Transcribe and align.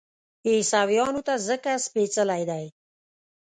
عیسویانو 0.47 1.21
ته 1.27 1.33
ځکه 1.47 1.71
سپېڅلی 1.85 2.43
دی. 2.49 2.65